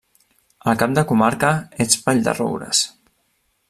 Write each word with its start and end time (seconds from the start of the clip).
El 0.71 0.79
cap 0.83 0.95
de 0.99 1.03
comarca 1.11 1.53
és 1.87 2.01
Vall-de-roures. 2.09 2.85